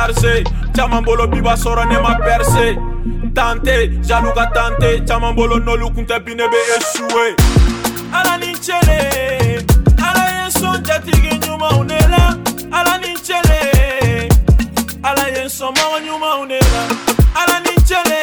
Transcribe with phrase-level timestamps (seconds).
[0.07, 2.69] tarse caman bolo bi b'a sɔrɔ ne ma pɛrise
[3.35, 3.75] tante
[4.07, 7.27] jalu ka tante caman bolo n'olu kun tɛ bi ne be esue
[8.15, 8.99] ala ni cele
[9.99, 12.25] ala ye sɔn jatigi ɲumanw ne la
[12.79, 13.61] ala ni cele
[15.03, 16.83] ala ye sɔn mɔgɔ ɲumanw ne la
[17.43, 18.21] ala ni cele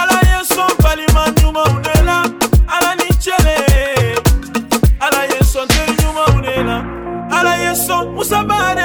[0.00, 2.22] ala ye sɔn balima ɲumanw ne la
[2.76, 3.58] ala ni cele
[5.02, 6.84] ala ye sɔn teri ɲumanw ne la
[7.38, 8.77] ala ye sɔn musa baara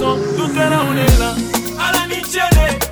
[0.00, 1.34] son, tout est là, est là.
[1.78, 2.89] À la Michele.